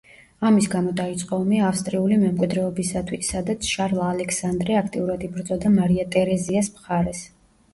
[0.49, 7.23] ამის გამო დაიწყო ომი ავსტრიული მემკვიდრეობისათვის, სადაც შარლ ალექსანდრე აქტიურად იბრძოდა მარია ტერეზიას მხარეს.